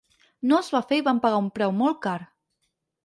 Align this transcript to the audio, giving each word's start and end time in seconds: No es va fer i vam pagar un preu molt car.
No 0.51 0.57
es 0.61 0.69
va 0.75 0.81
fer 0.91 0.97
i 1.01 1.03
vam 1.09 1.21
pagar 1.27 1.43
un 1.43 1.51
preu 1.59 1.77
molt 1.83 2.03
car. 2.07 2.19